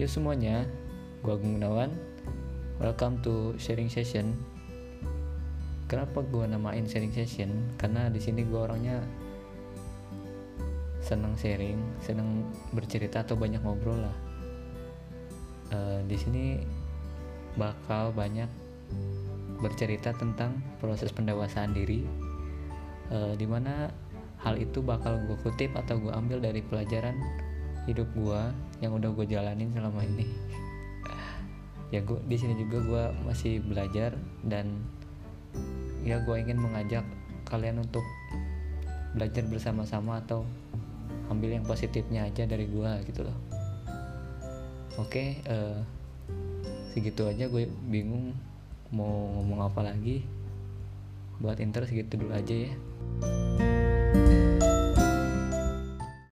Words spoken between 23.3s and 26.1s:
di mana hal itu bakal gue kutip atau